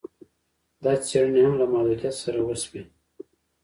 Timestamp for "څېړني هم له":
1.05-1.65